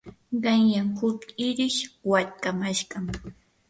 [0.43, 3.05] qanyan huk irish watkamashqam.